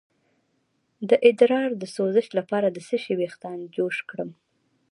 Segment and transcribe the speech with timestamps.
[1.09, 4.29] د ادرار د سوزش لپاره د څه شي ویښتان جوش کړم؟